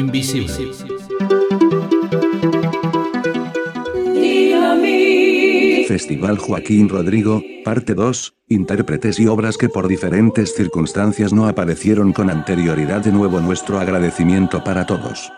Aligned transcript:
Invisible. 0.00 0.72
Festival 5.86 6.38
Joaquín 6.38 6.88
Rodrigo, 6.88 7.42
parte 7.64 7.94
2, 7.94 8.34
intérpretes 8.48 9.20
y 9.20 9.26
obras 9.26 9.58
que 9.58 9.68
por 9.68 9.88
diferentes 9.88 10.54
circunstancias 10.54 11.34
no 11.34 11.46
aparecieron 11.46 12.14
con 12.14 12.30
anterioridad 12.30 13.04
de 13.04 13.12
nuevo 13.12 13.40
nuestro 13.40 13.78
agradecimiento 13.78 14.64
para 14.64 14.86
todos. 14.86 15.30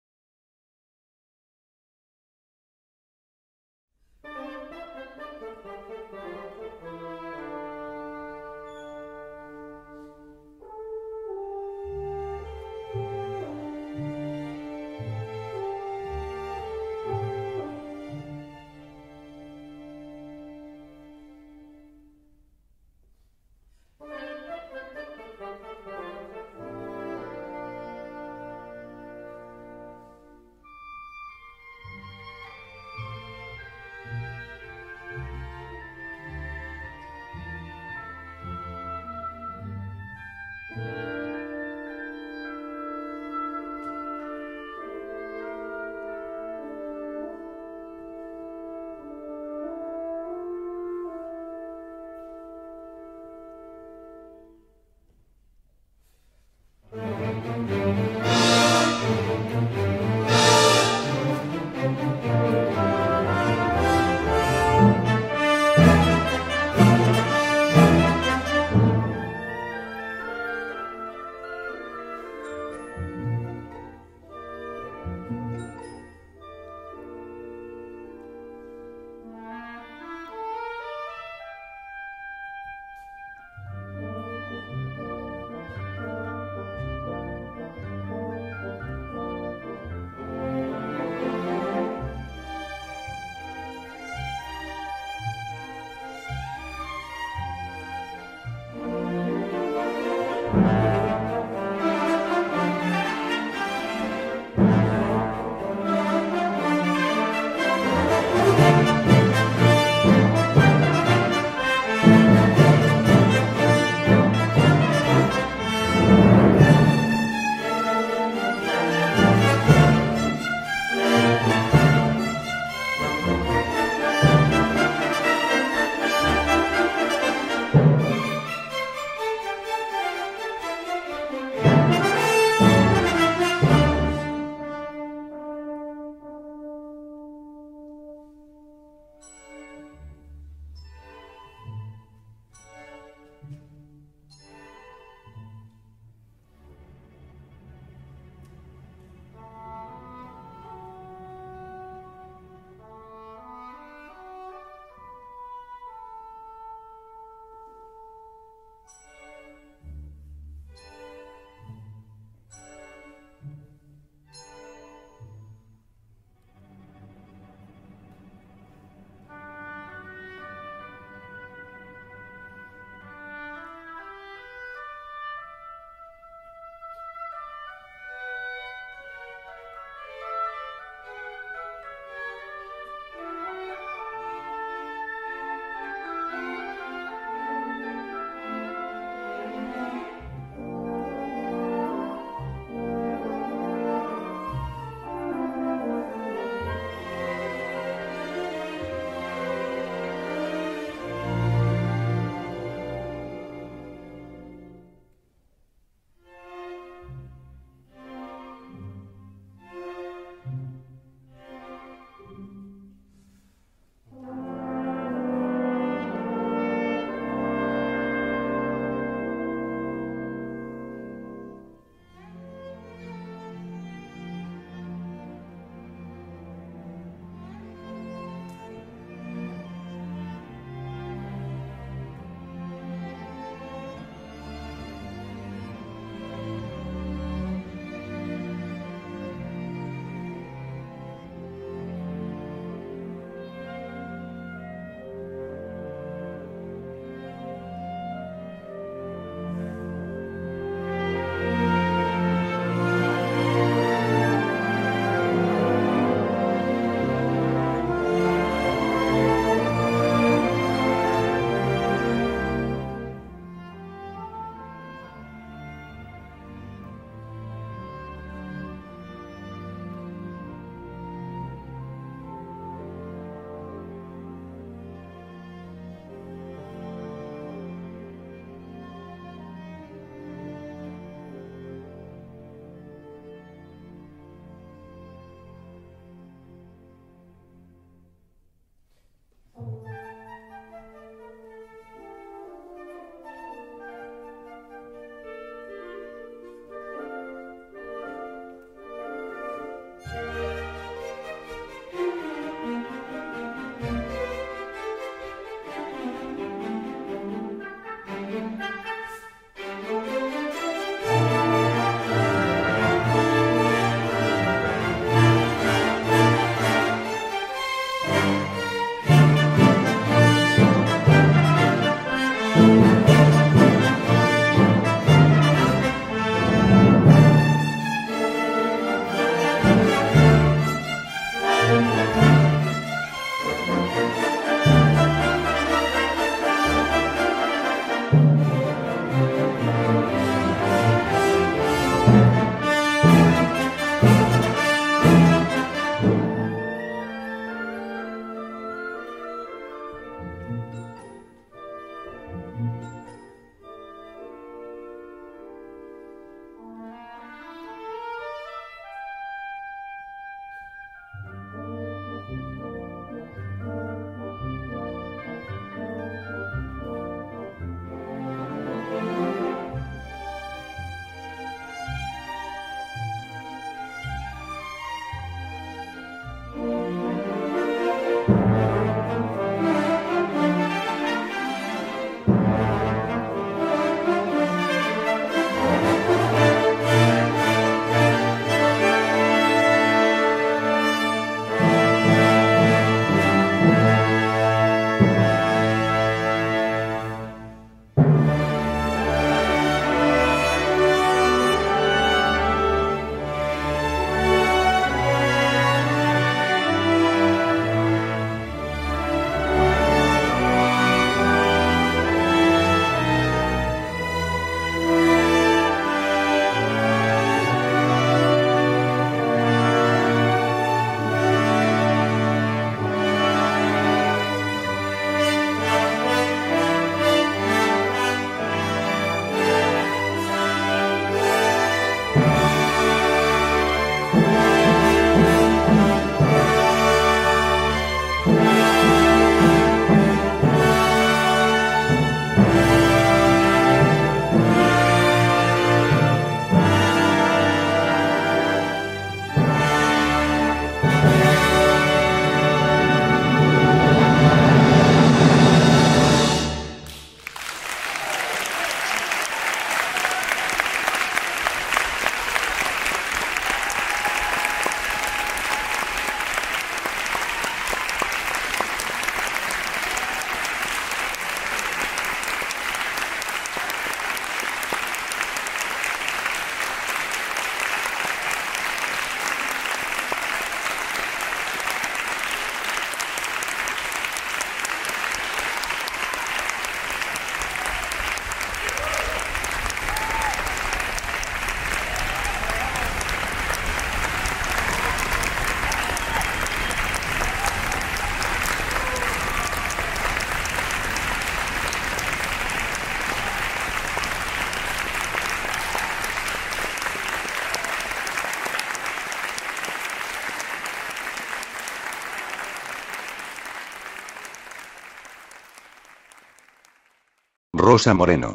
Rosa 517.80 517.94
Moreno. 517.94 518.34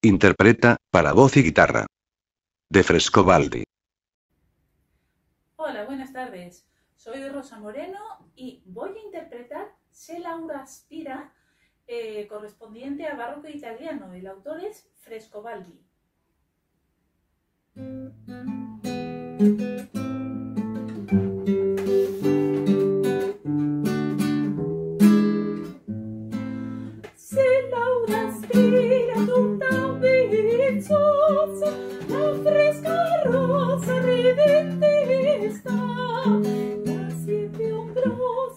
Interpreta, 0.00 0.78
para 0.90 1.12
voz 1.12 1.36
y 1.36 1.42
guitarra. 1.42 1.84
De 2.70 2.82
Frescobaldi. 2.82 3.62
Hola, 5.56 5.84
buenas 5.84 6.14
tardes. 6.14 6.66
Soy 6.96 7.28
Rosa 7.28 7.58
Moreno 7.58 8.00
y 8.34 8.62
voy 8.64 8.96
a 8.96 9.02
interpretar 9.02 9.76
Se 9.90 10.18
Laura 10.18 10.62
Aspira, 10.62 11.34
eh, 11.86 12.26
correspondiente 12.26 13.04
al 13.06 13.18
barroco 13.18 13.48
italiano. 13.48 14.14
El 14.14 14.26
autor 14.28 14.64
es 14.64 14.88
Frescobaldi. 14.94 15.78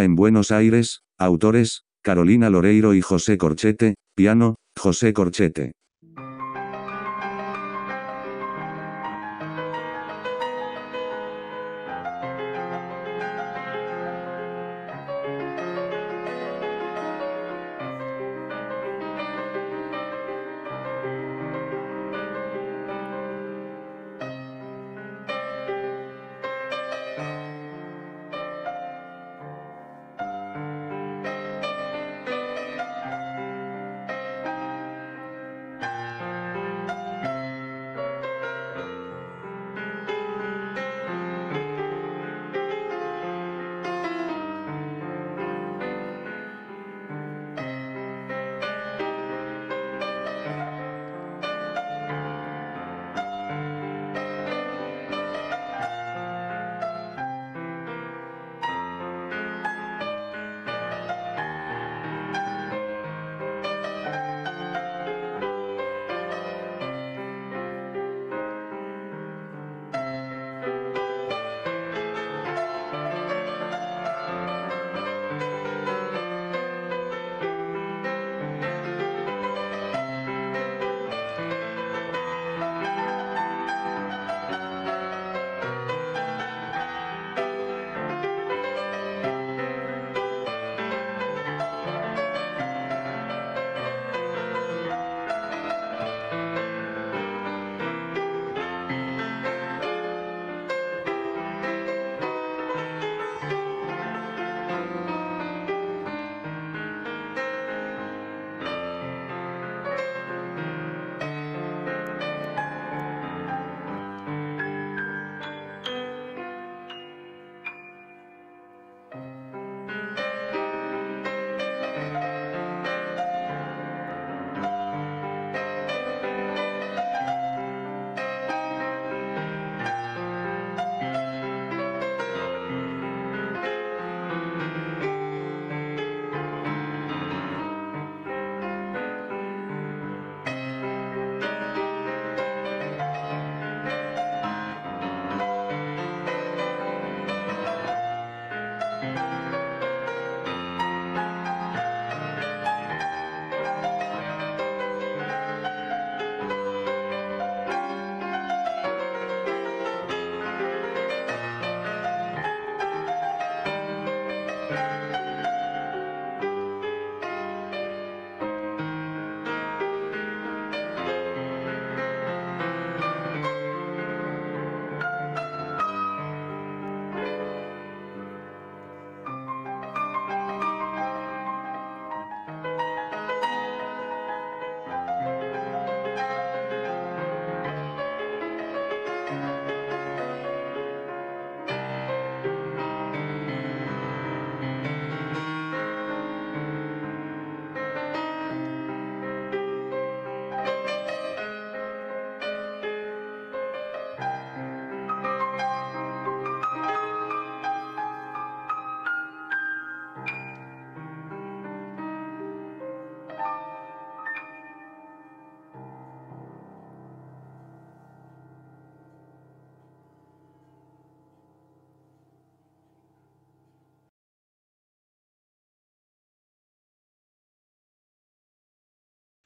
En 0.02 0.16
Buenos 0.16 0.52
Aires, 0.52 1.04
autores, 1.20 1.84
Carolina 2.02 2.50
Loreiro 2.50 2.96
y 2.96 3.02
José 3.02 3.38
Corchete, 3.38 3.94
piano, 4.16 4.56
José 4.76 5.14
Corchete. 5.14 5.74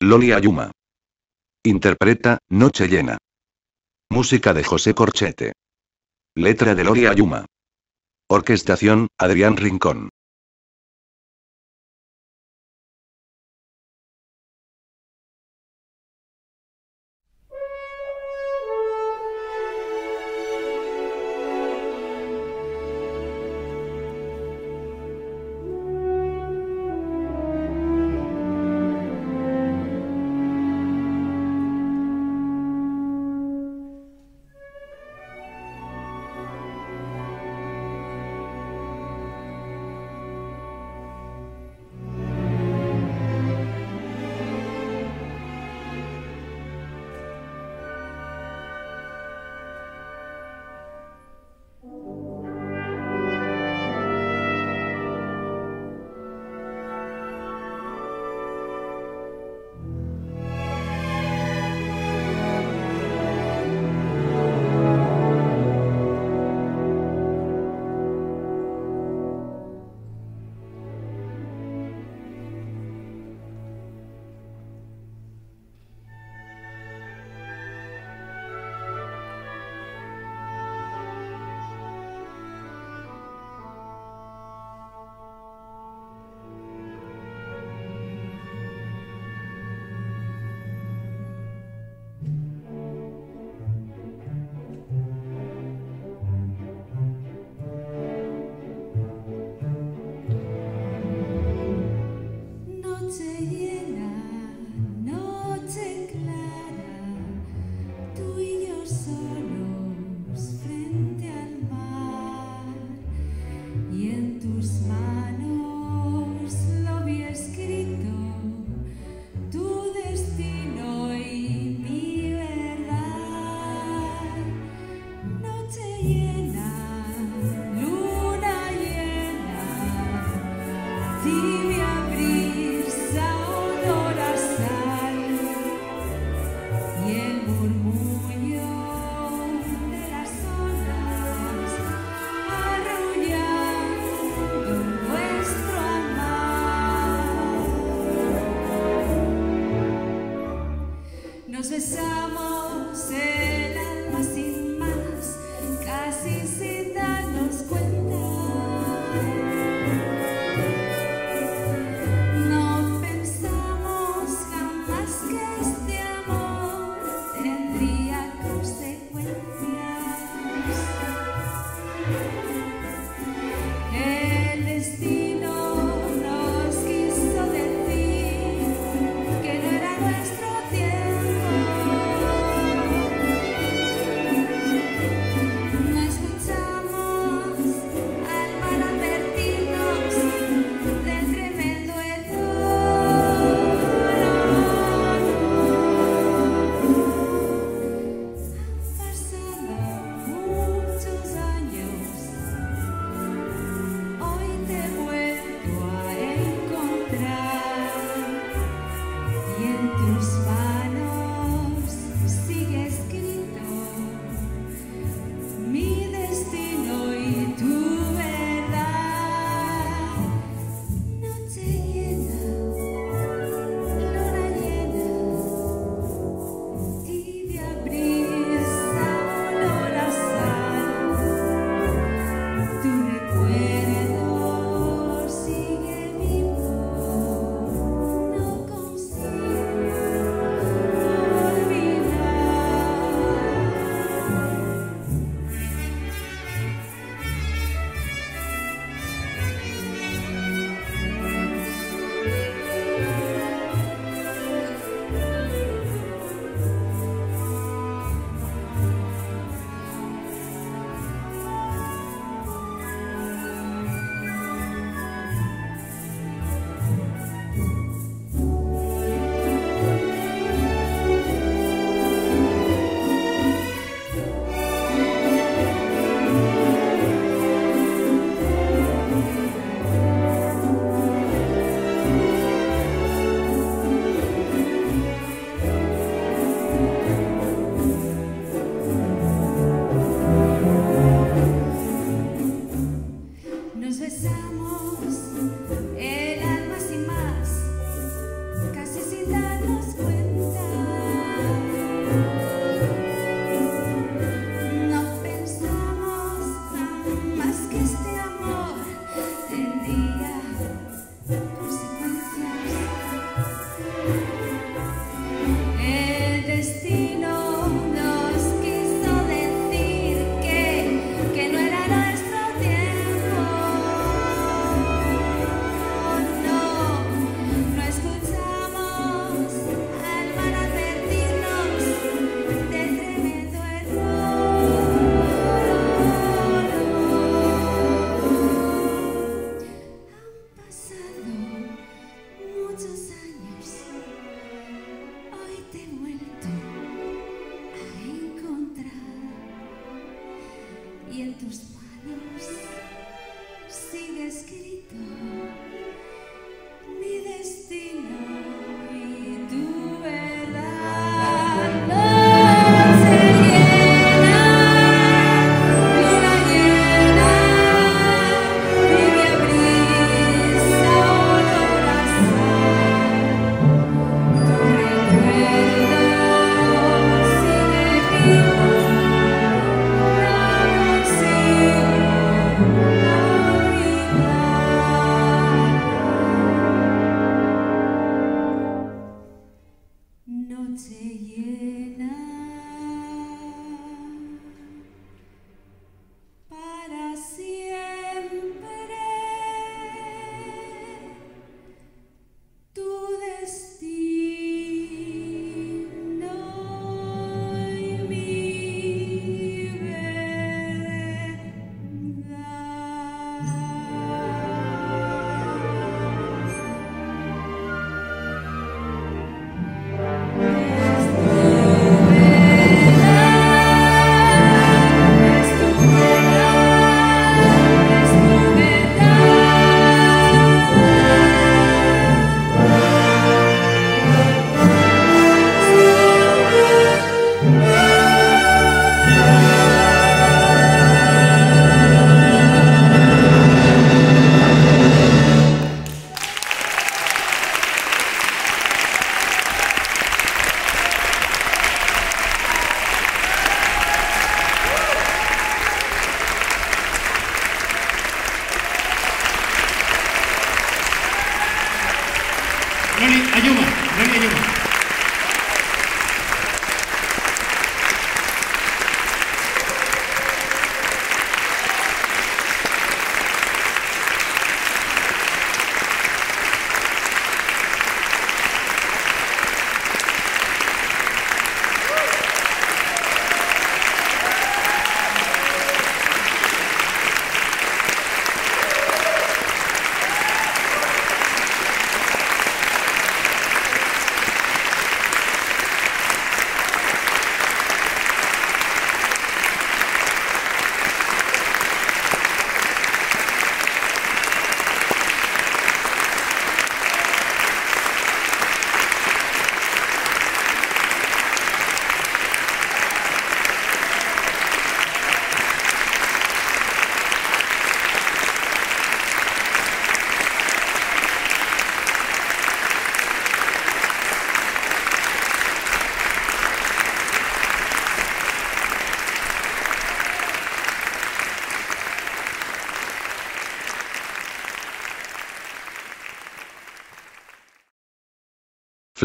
Loli 0.10 0.32
Ayuma. 0.32 0.72
Interpreta, 1.66 2.38
Noche 2.48 2.88
Llena. 2.88 3.18
Música 4.10 4.54
de 4.54 4.64
José 4.64 4.94
Corchete. 4.94 5.52
Letra 6.34 6.76
de 6.76 6.86
Loli 6.86 7.08
Ayuma. 7.08 7.46
Orquestación, 8.30 9.10
Adrián 9.20 9.58
Rincón. 9.58 10.08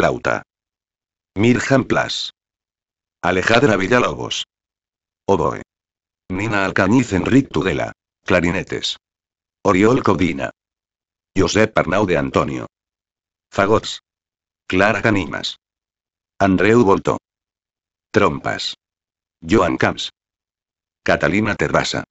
Flauta. 0.02 0.42
Mirjam 1.38 1.84
Plas. 1.84 2.32
Alejandra 3.22 3.76
Villalobos. 3.76 4.42
Oboe. 5.28 5.62
Nina 6.28 6.64
Alcañiz 6.64 7.12
Enric 7.12 7.52
Tudela. 7.52 7.92
Clarinetes. 8.26 8.96
Oriol 9.62 10.02
Codina. 10.02 10.50
Josep 11.38 11.78
Arnau 11.78 12.04
de 12.04 12.18
Antonio. 12.18 12.66
Fagots. 13.52 14.00
Clara 14.66 15.02
Canimas. 15.02 15.58
Andreu 16.40 16.82
Volto. 16.82 17.18
Trompas. 18.10 18.74
Joan 19.40 19.76
Camps. 19.76 20.10
Catalina 21.04 21.54
Terrasa. 21.54 22.02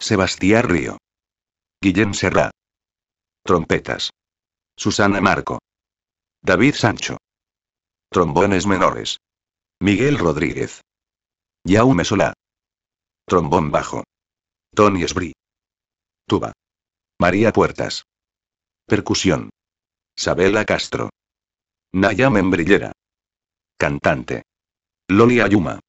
Sebastián 0.00 0.64
Río. 0.64 0.98
Guillem 1.80 2.12
Serra. 2.12 2.50
Trompetas. 3.44 4.10
Susana 4.76 5.20
Marco. 5.20 5.60
David 6.46 6.74
Sancho. 6.74 7.16
Trombones 8.10 8.66
menores. 8.66 9.18
Miguel 9.80 10.18
Rodríguez. 10.18 10.82
Jaume 11.66 12.04
Solá. 12.04 12.34
Trombón 13.26 13.70
bajo. 13.70 14.04
Tony 14.74 15.04
Esbrí. 15.04 15.32
Tuba. 16.26 16.52
María 17.18 17.50
Puertas. 17.50 18.04
Percusión. 18.86 19.48
Sabela 20.14 20.66
Castro. 20.66 21.08
Naya 21.94 22.28
Membrillera. 22.28 22.92
Cantante. 23.78 24.42
Loli 25.08 25.40
Ayuma. 25.40 25.80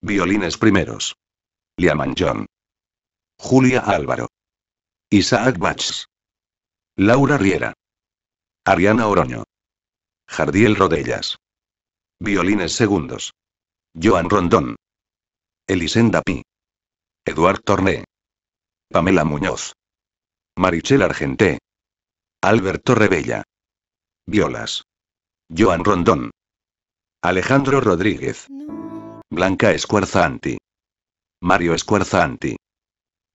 Violines 0.00 0.56
primeros. 0.56 1.16
Liaman 1.76 2.14
John. 2.16 2.46
Julia 3.40 3.80
Álvaro. 3.80 4.28
Isaac 5.10 5.58
Bachs. 5.58 6.06
Laura 6.94 7.38
Riera. 7.38 7.72
Ariana 8.64 9.08
Oroño. 9.08 9.42
Jardiel 10.36 10.74
Rodellas. 10.74 11.36
Violines 12.20 12.72
segundos. 12.72 13.34
Joan 13.94 14.28
Rondón. 14.28 14.74
Elisenda 15.68 16.22
Pi. 16.22 16.42
Eduard 17.24 17.60
Torné. 17.62 18.02
Pamela 18.90 19.24
Muñoz. 19.24 19.74
Marichel 20.56 21.02
Argenté. 21.02 21.58
Alberto 22.42 22.96
Rebella. 22.96 23.44
Violas. 24.26 24.82
Joan 25.48 25.84
Rondón. 25.84 26.32
Alejandro 27.22 27.80
Rodríguez. 27.80 28.48
Blanca 29.30 29.70
Escuarzanti. 29.70 30.58
Mario 31.42 31.74
Escuarzanti. 31.74 32.56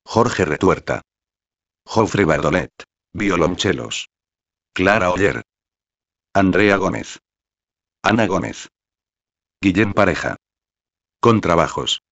Jorge 0.05 0.43
Retuerta. 0.43 1.01
Jofre 1.85 2.25
Bardolet. 2.25 2.73
Violonchelos. 3.13 4.09
Clara 4.73 5.11
Oller. 5.11 5.43
Andrea 6.33 6.77
Gómez. 6.77 7.17
Ana 8.03 8.27
Gómez. 8.27 8.69
Guillén 9.61 9.93
Pareja. 9.93 10.35
Contrabajos. 11.19 12.03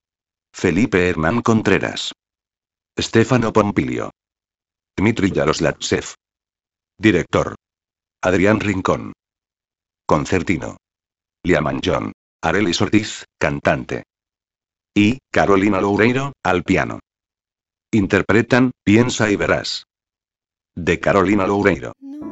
Felipe 0.51 1.08
Hernán 1.08 1.41
Contreras. 1.41 2.13
Estefano 2.95 3.53
Pompilio. 3.53 4.10
Dmitry 4.95 5.32
Yaroslavtsev. 5.32 6.15
Director. 6.97 7.56
Adrián 8.23 8.60
Rincón. 8.60 9.13
Concertino. 10.08 10.77
Liaman 11.43 11.80
John. 11.86 12.12
Arelis 12.41 12.82
Ortiz, 12.82 13.25
cantante. 13.38 14.03
Y, 14.95 15.19
Carolina 15.32 15.80
Loureiro, 15.80 16.34
al 16.43 16.63
piano. 16.63 16.99
Interpretan, 17.91 18.71
piensa 18.84 19.30
y 19.30 19.36
verás. 19.36 19.86
De 20.75 20.99
Carolina 20.99 21.45
Loureiro. 21.45 21.93
No. 21.99 22.27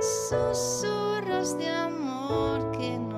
susurros 0.00 1.56
de 1.58 1.68
amor 1.68 2.70
que 2.72 2.98
no. 2.98 3.17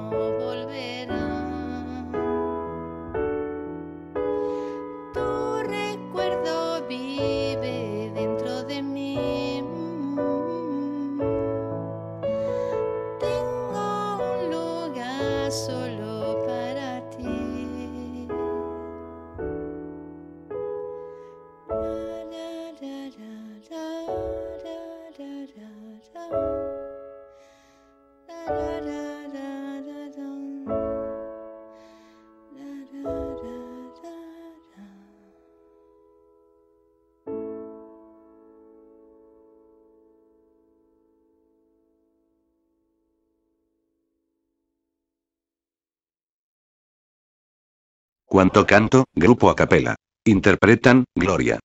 cuanto 48.40 48.64
canto, 48.64 49.04
grupo 49.14 49.50
a 49.50 49.54
capela. 49.54 49.94
Interpretan, 50.24 51.04
Gloria. 51.14 51.58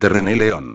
Terrené 0.00 0.34
León. 0.34 0.74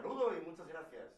saludo 0.00 0.34
y 0.34 0.40
muchas 0.40 0.66
gracias. 0.66 1.10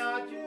not 0.00 0.32
you. 0.32 0.39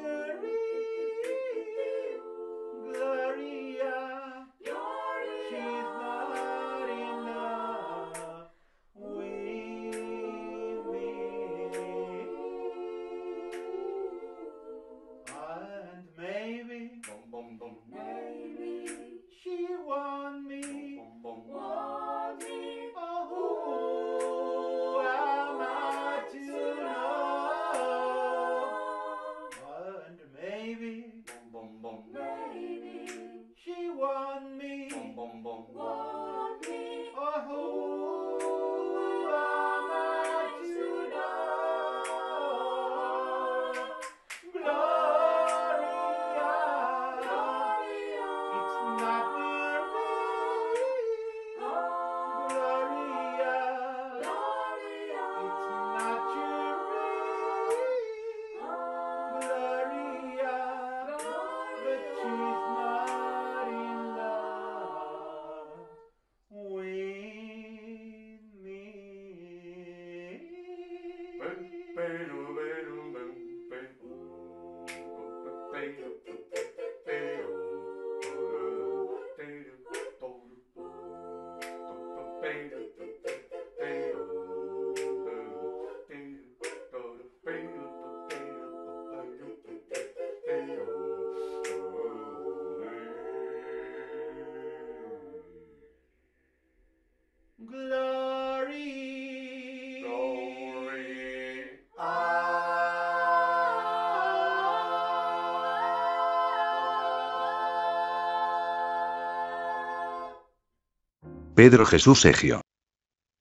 Pedro 111.63 111.85
Jesús 111.85 112.25
Egio. 112.25 112.59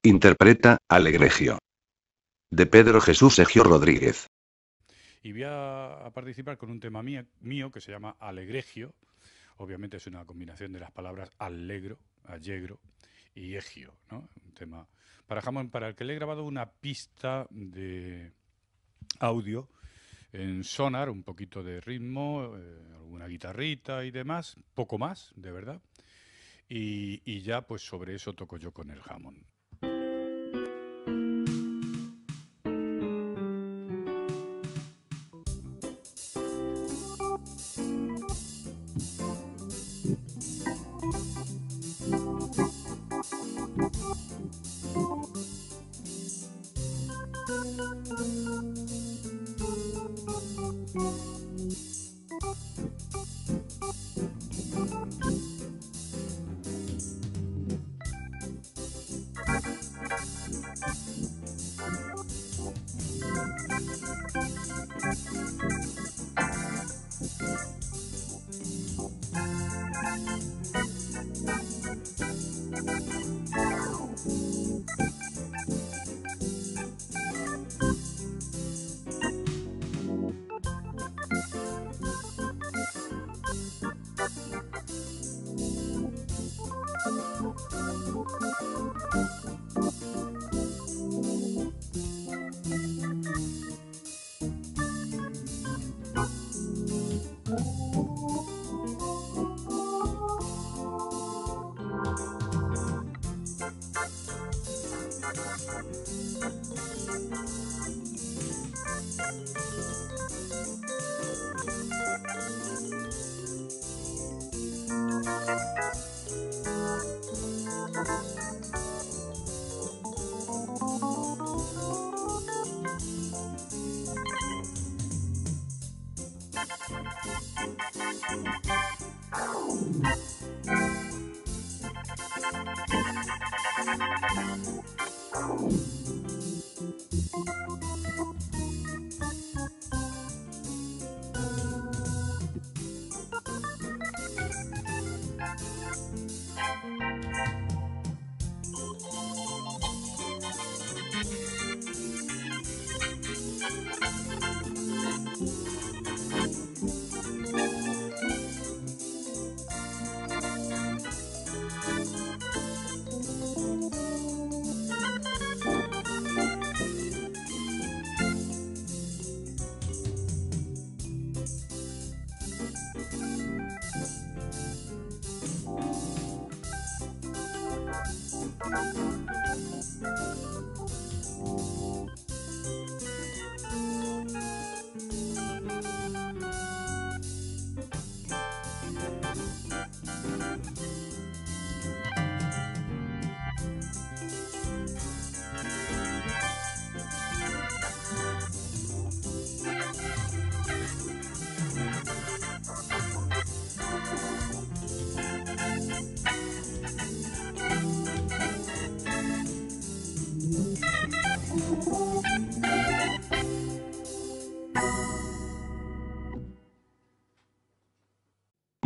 Interpreta, 0.04 0.78
Alegregio. 0.88 1.58
De 2.52 2.66
Pedro 2.66 3.00
Jesús 3.00 3.40
Egio 3.40 3.64
Rodríguez. 3.64 4.28
Y 5.24 5.32
voy 5.32 5.42
a, 5.44 6.08
participar 6.14 6.56
con 6.56 6.70
un 6.70 6.78
tema 6.78 7.02
mío 7.02 7.72
que 7.72 7.80
se 7.80 7.90
llama 7.90 8.14
Alegregio. 8.20 8.94
Obviamente 9.56 9.96
es 9.96 10.06
una 10.06 10.24
combinación 10.24 10.72
de 10.72 10.78
las 10.78 10.92
palabras 10.92 11.32
allegro, 11.36 11.98
allegro 12.22 12.78
y 13.34 13.56
egio, 13.56 13.92
¿no? 14.08 14.28
Un 14.44 14.54
tema 14.54 14.86
para 15.26 15.42
jamón, 15.42 15.68
para 15.70 15.88
el 15.88 15.96
que 15.96 16.04
le 16.04 16.12
he 16.12 16.16
grabado 16.16 16.44
una 16.44 16.70
pista 16.70 17.48
de 17.50 18.30
audio 19.18 19.68
en 20.32 20.62
Sonar, 20.62 21.10
un 21.10 21.24
poquito 21.24 21.64
de 21.64 21.80
ritmo, 21.80 22.54
eh, 22.56 22.92
alguna 22.94 23.26
guitarrita 23.26 24.04
y 24.04 24.12
demás, 24.12 24.56
poco 24.74 24.96
más, 24.96 25.32
de 25.34 25.50
verdad. 25.50 25.82
Y, 26.74 27.20
y 27.26 27.42
ya 27.42 27.60
pues 27.66 27.82
sobre 27.82 28.14
eso 28.14 28.32
toco 28.34 28.56
yo 28.56 28.72
con 28.72 28.90
el 28.90 29.02
jamón. 29.02 29.46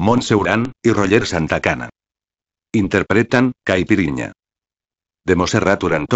Monseurán 0.07 0.71
y 0.85 0.93
Roger 0.93 1.27
Santacana. 1.27 1.89
Interpretan, 2.73 3.51
Caipiriña. 3.65 4.31
De 5.25 5.35
Moserrat 5.35 5.83
Urán 5.83 6.07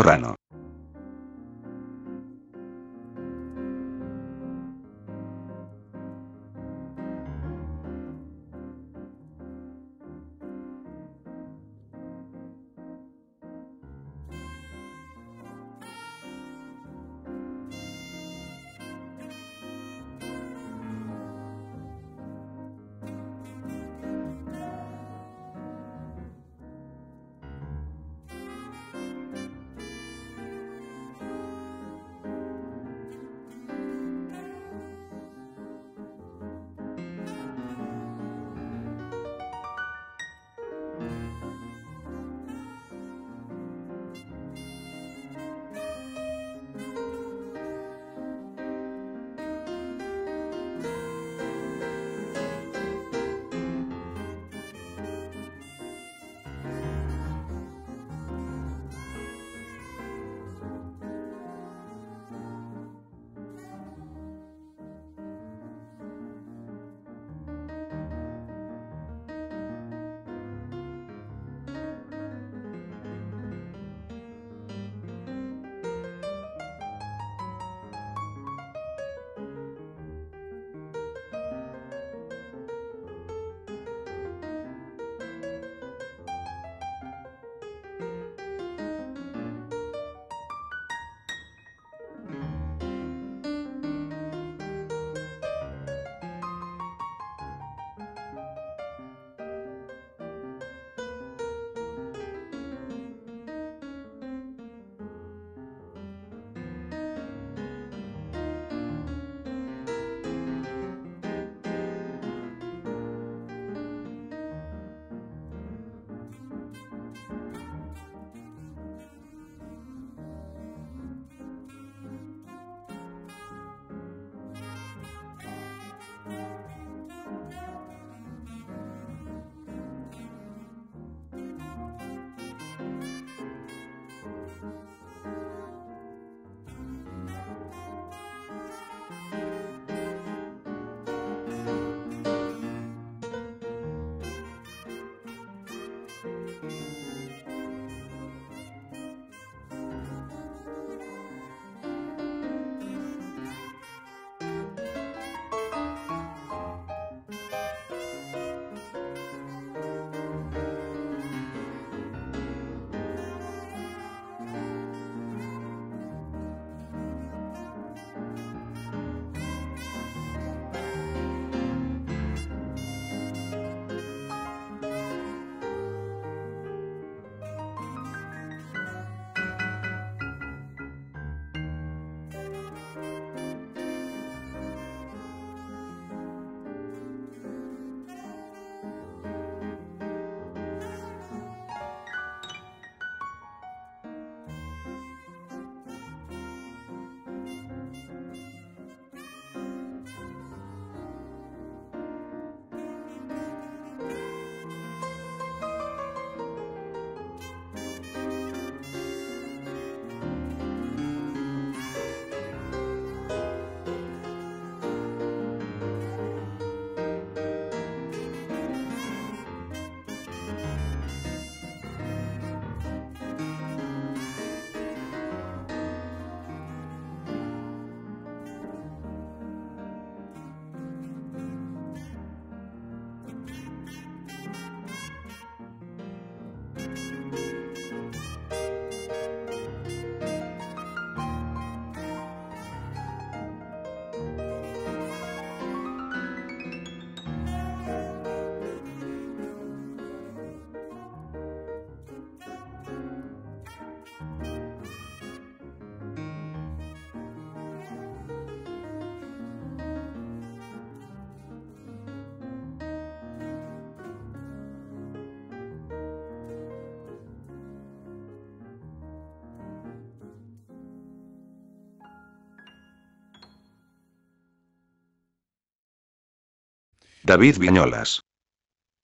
David 277.31 277.59
Viñolas. 277.59 278.25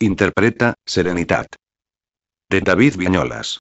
Interpreta, 0.00 0.74
Serenitat. 0.84 1.46
De 2.50 2.60
David 2.60 2.96
Viñolas. 2.96 3.60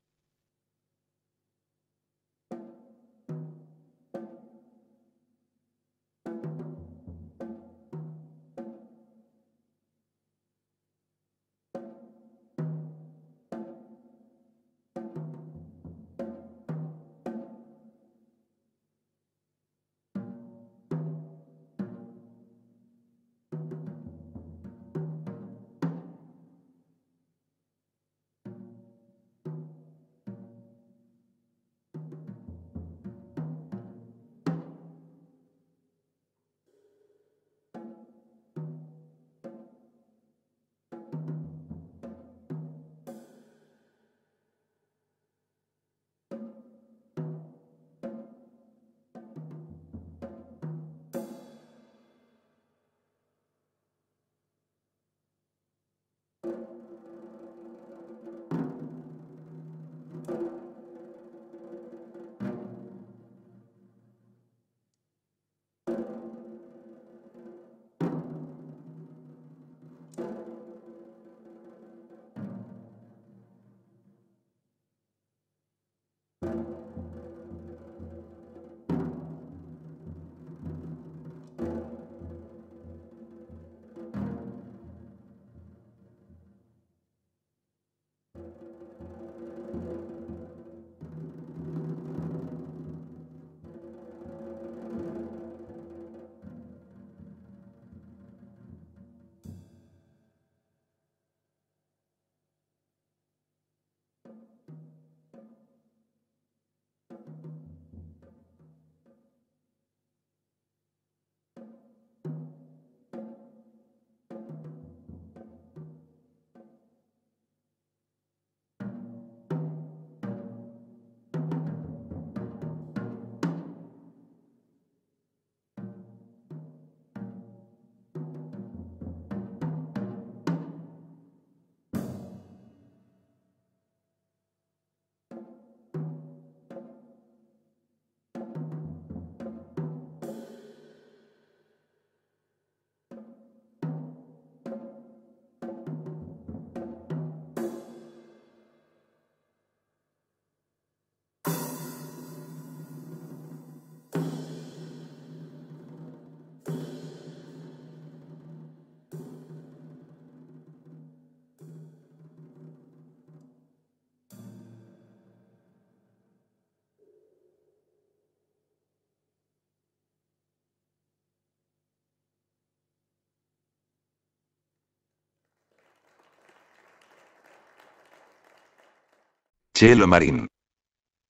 Chelo 179.77 180.07
Marín. 180.07 180.47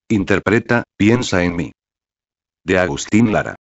Interpreta, 0.08 0.84
Piensa 0.96 1.44
en 1.44 1.56
mí. 1.56 1.72
De 2.64 2.78
Agustín 2.78 3.34
Lara. 3.34 3.56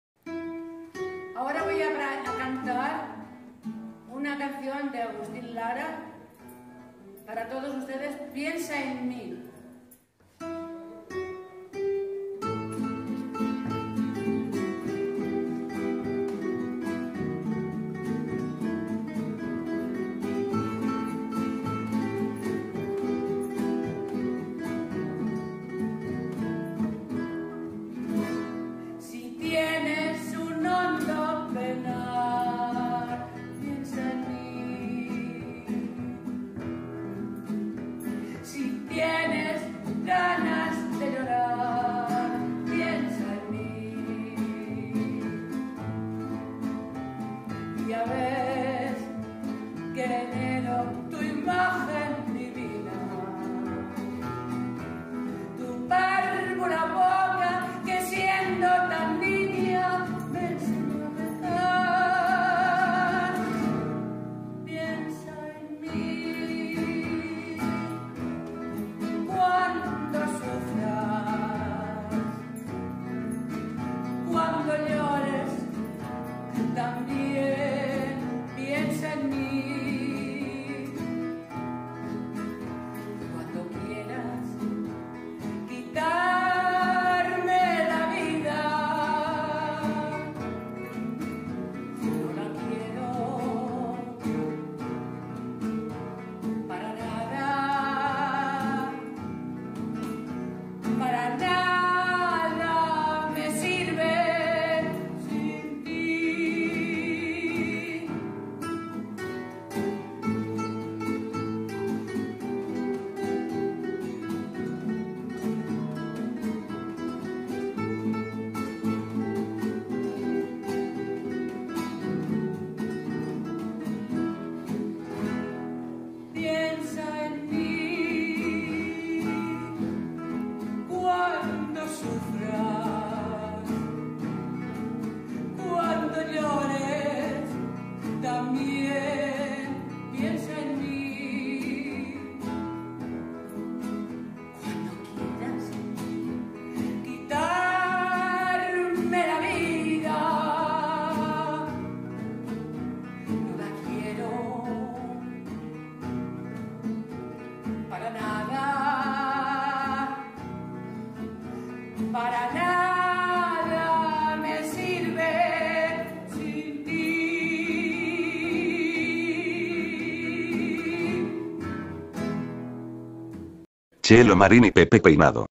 Chelo 174.12 174.36
Marín 174.36 174.66
y 174.66 174.72
Pepe 174.72 175.00
Peinado. 175.00 175.46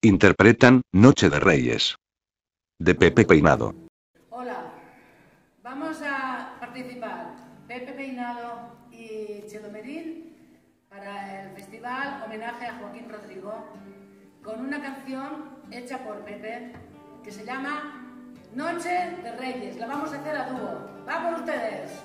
Interpretan 0.00 0.80
Noche 0.94 1.28
de 1.28 1.38
Reyes. 1.38 1.96
De 2.80 2.94
Pepe 2.94 3.26
Peinado. 3.26 3.74
Hola, 4.30 4.72
vamos 5.62 6.00
a 6.00 6.56
participar 6.60 7.34
Pepe 7.68 7.92
Peinado 7.92 8.74
y 8.90 9.46
Chelo 9.48 9.70
Marín 9.70 10.34
para 10.88 11.42
el 11.42 11.50
festival 11.50 12.22
homenaje 12.24 12.64
a 12.68 12.78
Joaquín 12.78 13.06
Rodrigo 13.06 13.52
con 14.42 14.60
una 14.60 14.80
canción 14.80 15.58
hecha 15.70 16.02
por 16.02 16.24
Pepe 16.24 16.72
que 17.22 17.30
se 17.30 17.44
llama 17.44 18.24
Noche 18.54 19.18
de 19.22 19.36
Reyes. 19.36 19.76
La 19.76 19.88
vamos 19.88 20.10
a 20.10 20.20
hacer 20.22 20.34
a 20.34 20.48
dúo. 20.48 21.04
¡Vamos 21.04 21.40
ustedes! 21.40 22.02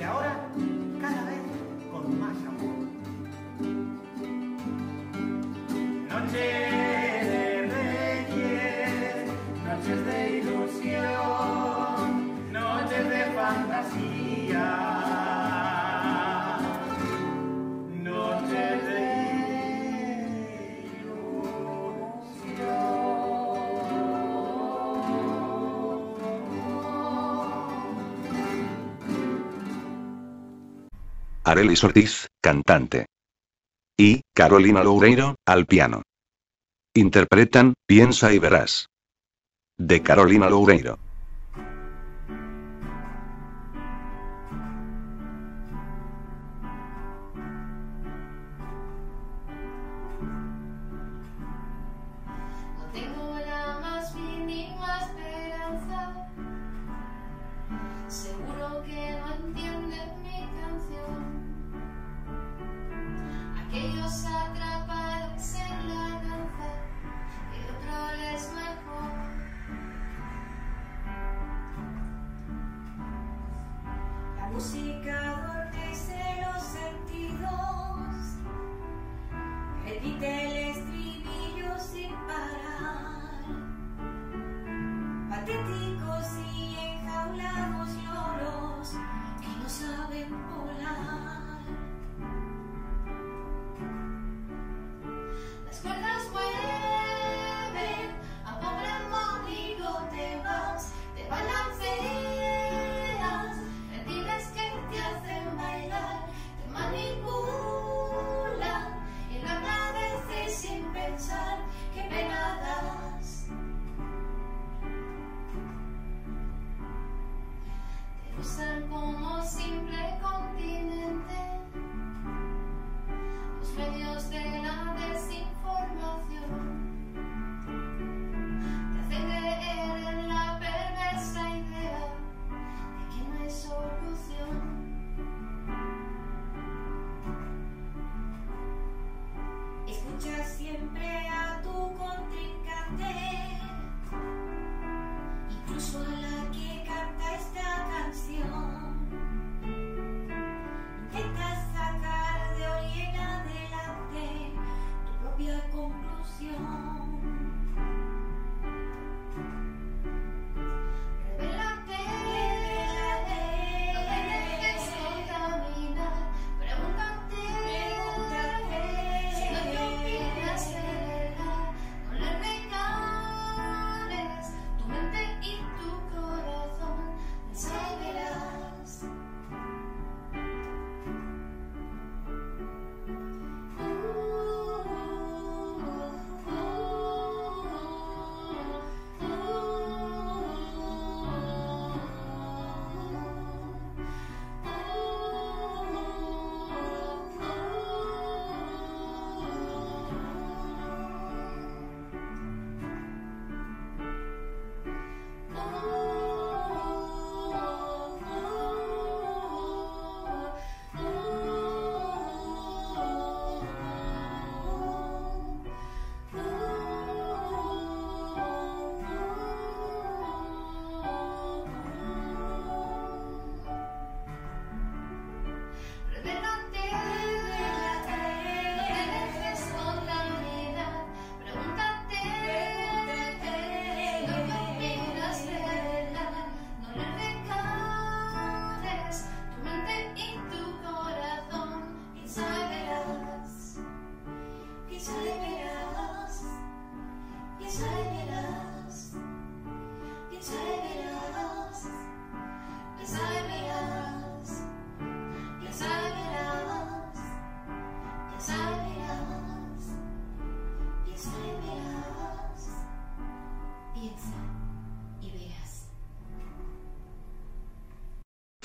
desde 0.00 0.12
ahora 0.14 0.29
Arelis 31.50 31.82
Ortiz, 31.82 32.28
cantante. 32.40 33.06
Y, 33.98 34.20
Carolina 34.32 34.84
Loureiro, 34.84 35.34
al 35.44 35.66
piano. 35.66 36.02
Interpretan, 36.94 37.74
piensa 37.88 38.32
y 38.32 38.38
verás. 38.38 38.86
De 39.76 40.00
Carolina 40.00 40.48
Loureiro. 40.48 41.00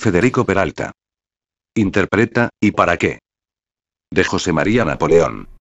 Federico 0.05 0.45
Peralta. 0.45 0.91
Interpreta, 1.75 2.49
¿y 2.61 2.73
para 2.73 2.95
qué? 2.95 3.17
De 4.13 4.23
José 4.23 4.53
María 4.53 4.85
Napoleón. 4.85 5.54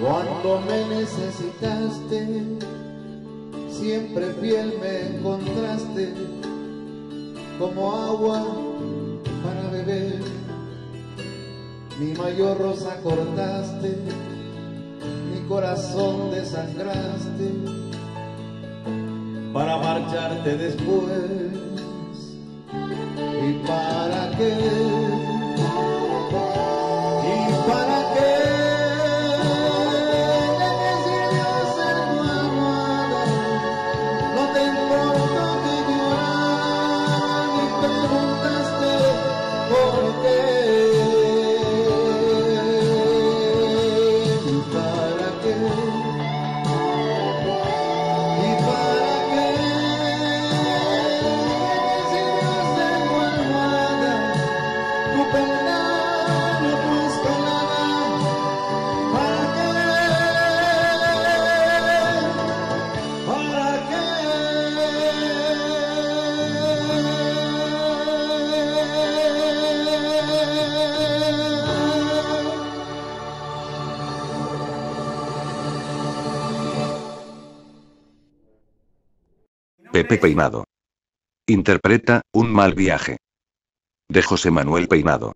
Cuando 0.00 0.62
me 0.62 0.96
necesitaste, 0.96 2.42
siempre 3.68 4.32
fiel 4.40 4.72
me 4.80 5.16
encontraste, 5.18 6.14
como 7.58 7.92
agua 7.92 8.46
para 9.44 9.68
beber. 9.68 10.22
Mi 11.98 12.14
mayor 12.14 12.58
rosa 12.58 12.96
cortaste, 13.02 13.98
mi 15.30 15.46
corazón 15.46 16.30
desangraste, 16.30 17.50
para 19.52 19.76
marcharte 19.76 20.56
después. 20.56 21.50
¿Y 23.42 23.66
para 23.66 24.30
qué? 24.38 24.89
Pepe 80.00 80.16
Peinado. 80.16 80.64
Interpreta, 81.46 82.22
Un 82.32 82.50
mal 82.50 82.72
viaje. 82.72 83.18
De 84.08 84.22
José 84.22 84.50
Manuel 84.50 84.88
Peinado. 84.88 85.34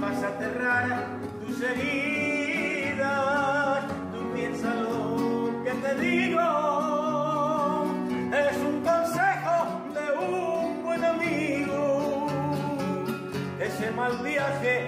vas 0.00 0.22
a 0.22 0.28
aterrar 0.28 1.06
tus 1.44 1.62
heridas, 1.62 3.04
tú 4.12 4.32
piensa 4.34 4.74
lo 4.74 5.62
que 5.64 5.70
te 5.70 5.94
digo, 6.00 6.40
es 8.32 8.56
un 8.58 8.80
consejo 8.82 9.80
de 9.94 10.06
un 10.26 10.82
buen 10.82 11.04
amigo, 11.04 12.26
ese 13.60 13.90
mal 13.92 14.18
viaje 14.24 14.85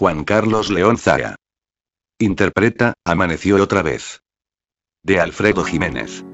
Juan 0.00 0.24
Carlos 0.24 0.70
León 0.70 0.96
Zaya. 0.96 1.36
Interpreta, 2.18 2.94
Amaneció 3.04 3.62
otra 3.62 3.82
vez. 3.82 4.22
De 5.04 5.20
Alfredo 5.20 5.62
Jiménez. 5.62 6.24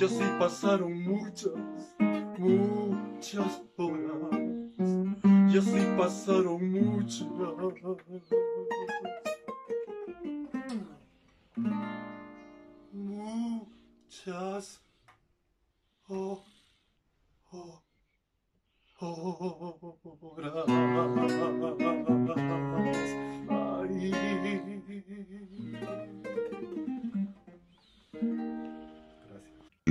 Y 0.00 0.04
así 0.04 0.22
pasaron 0.38 1.02
muchas, 1.02 1.50
muchas 2.38 3.62
horas. 3.76 4.30
Y 5.52 5.58
así 5.58 5.86
pasaron 5.96 6.70
muchas. 6.70 7.26
Muchas. 12.92 14.80
Oh, 16.06 16.44
oh. 17.50 17.82
horas. 20.20 20.64
Ay. 25.90 26.17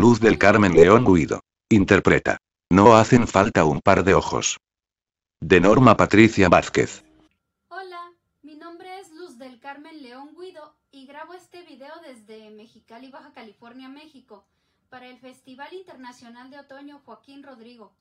Luz 0.07 0.21
del 0.21 0.37
Carmen 0.37 0.71
León 0.71 1.03
Guido. 1.03 1.41
Interpreta. 1.69 2.37
No 2.69 2.95
hacen 2.95 3.27
falta 3.27 3.65
un 3.65 3.81
par 3.81 4.05
de 4.05 4.13
ojos. 4.13 4.57
De 5.41 5.59
Norma 5.59 5.97
Patricia 5.97 6.47
Vázquez. 6.47 7.03
Hola, 7.67 8.13
mi 8.41 8.55
nombre 8.55 9.01
es 9.01 9.11
Luz 9.11 9.37
del 9.37 9.59
Carmen 9.59 10.01
León 10.01 10.29
Guido 10.39 10.73
y 10.91 11.07
grabo 11.07 11.33
este 11.33 11.61
video 11.63 11.91
desde 12.07 12.49
Mexicali, 12.51 13.11
Baja 13.11 13.33
California, 13.33 13.89
México, 13.89 14.45
para 14.87 15.07
el 15.07 15.19
Festival 15.19 15.73
Internacional 15.73 16.49
de 16.51 16.59
Otoño 16.59 17.01
Joaquín 17.03 17.43
Rodrigo. 17.43 17.91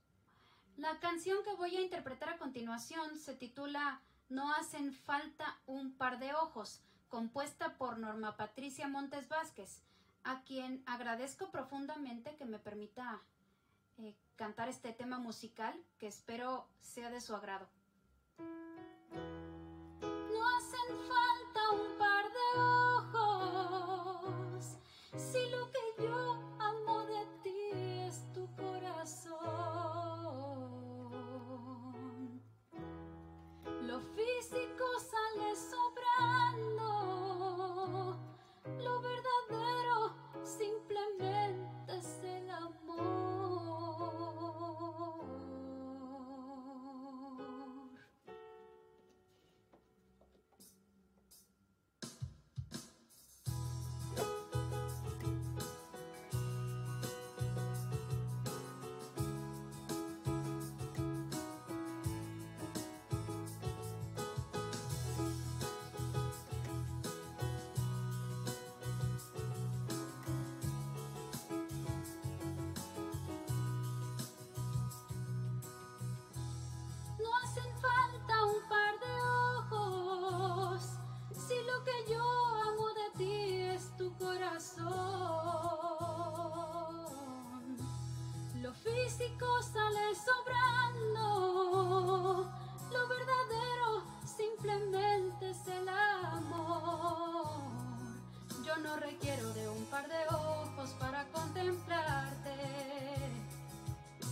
La 0.77 1.01
canción 1.01 1.39
que 1.43 1.57
voy 1.57 1.75
a 1.75 1.81
interpretar 1.81 2.29
a 2.29 2.39
continuación 2.39 3.19
se 3.19 3.35
titula 3.35 4.01
No 4.29 4.55
hacen 4.55 4.93
falta 4.93 5.59
un 5.67 5.91
par 5.91 6.21
de 6.21 6.33
ojos, 6.35 6.83
compuesta 7.09 7.77
por 7.77 7.99
Norma 7.99 8.37
Patricia 8.37 8.87
Montes 8.87 9.29
Vázquez, 9.29 9.83
a 10.27 10.43
quien 10.43 10.83
agradezco 10.87 11.51
profundamente 11.51 12.37
que 12.37 12.45
me 12.45 12.59
permita 12.59 13.23
eh, 13.99 14.15
cantar 14.35 14.69
este 14.69 14.93
tema 14.93 15.19
musical 15.19 15.75
que 15.99 16.09
espero 16.09 16.69
sea 16.81 17.11
de 17.11 17.21
su 17.21 17.35
agrado. 17.35 17.69
No 18.39 20.47
hacen 20.57 20.97
falta 21.09 21.71
un 21.71 21.99
par 21.99 22.25
de 22.25 22.86
simplemente 40.47 41.59
es 41.89 42.21
el 42.23 42.51
amor. 42.51 43.26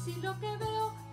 si 0.05 0.13
lo 0.21 0.39
que 0.39 0.57
veo 0.59 1.04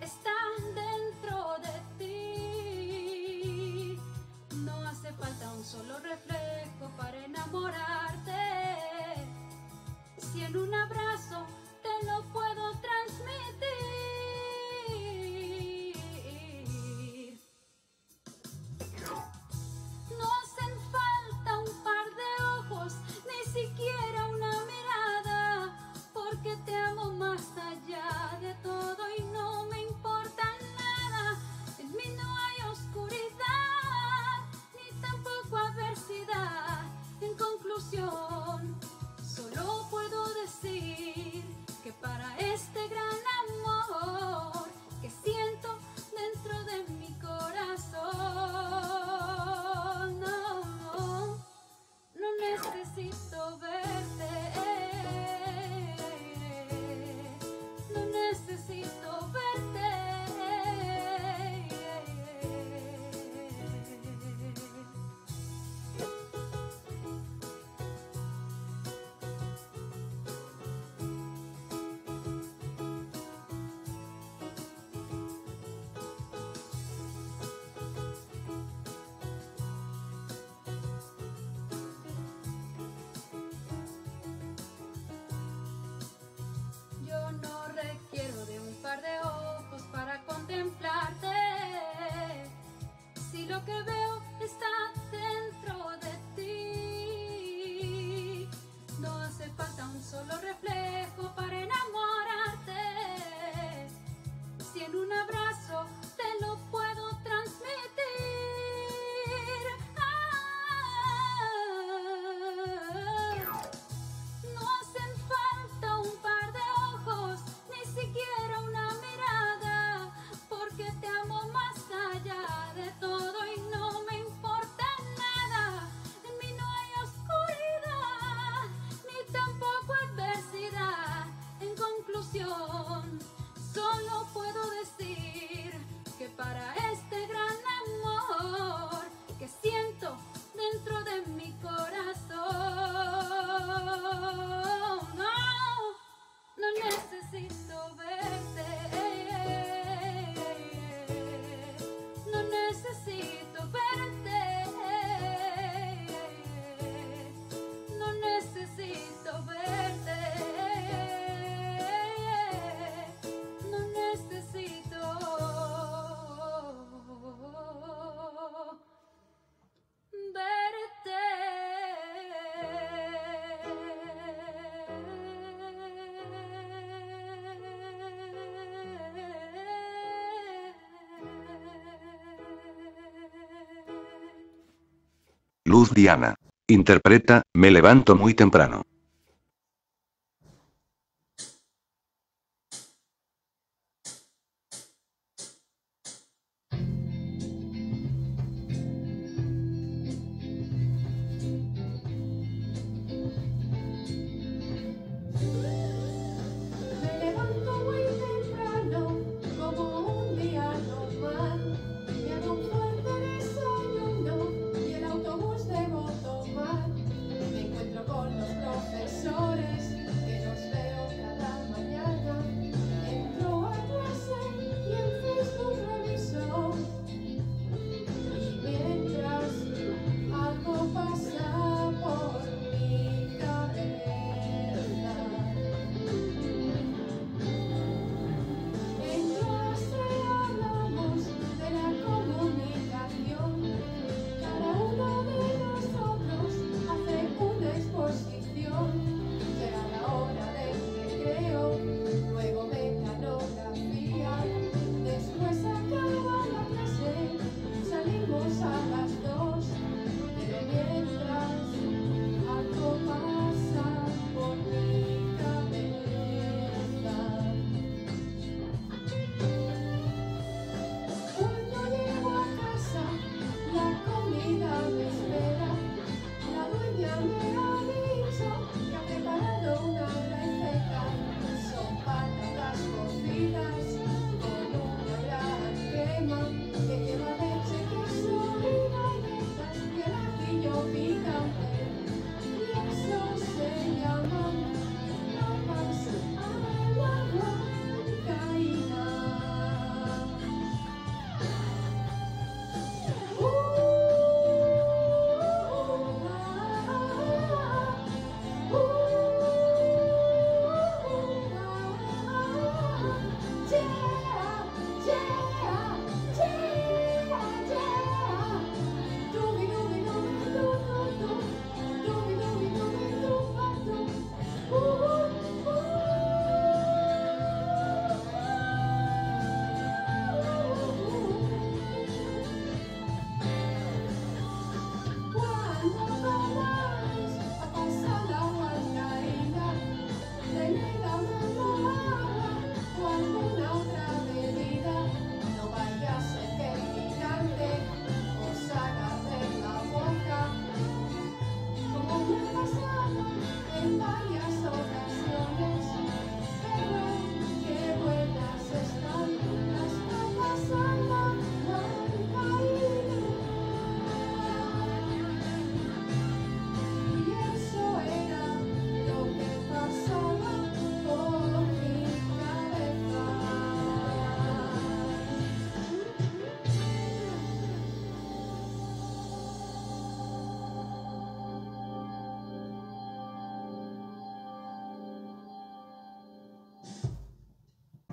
Luz 185.72 185.94
Diana. 185.94 186.34
Interpreta, 186.68 187.44
me 187.54 187.70
levanto 187.70 188.14
muy 188.14 188.34
temprano. 188.34 188.81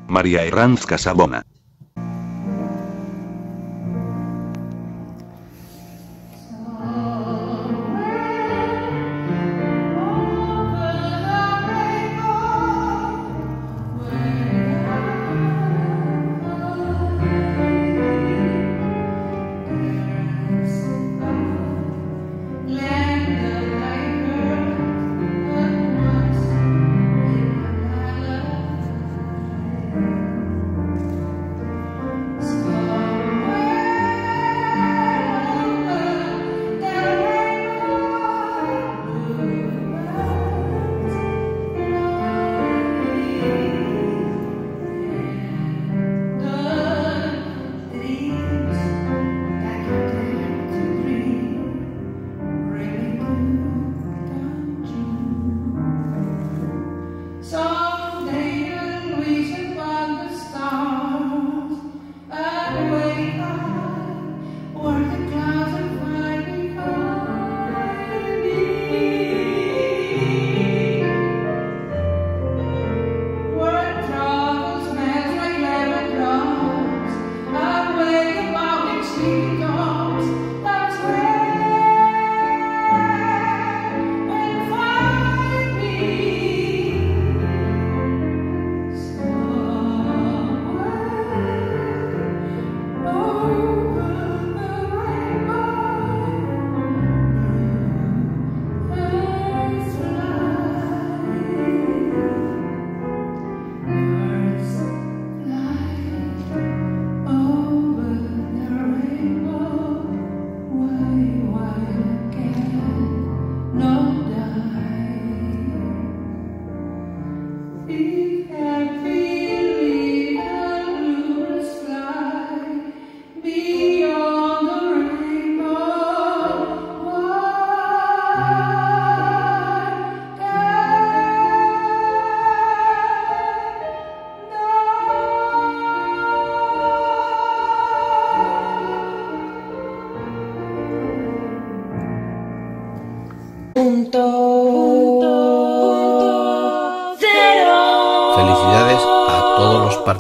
María 0.10 0.44
Herranz 0.44 0.86
Casabona. 0.86 1.46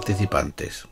Participantes. 0.09 0.87